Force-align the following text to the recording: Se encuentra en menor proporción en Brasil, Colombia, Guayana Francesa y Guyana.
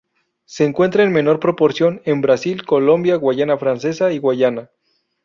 Se 0.45 0.65
encuentra 0.65 1.03
en 1.03 1.11
menor 1.11 1.39
proporción 1.39 2.01
en 2.05 2.21
Brasil, 2.21 2.65
Colombia, 2.65 3.17
Guayana 3.17 3.59
Francesa 3.59 4.11
y 4.11 4.17
Guyana. 4.17 4.71